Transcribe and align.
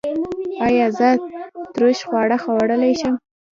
ایا 0.67 0.87
زه 0.99 1.09
ترش 1.73 1.99
خواړه 2.07 2.37
خوړلی 2.43 2.93
شم؟ 3.01 3.15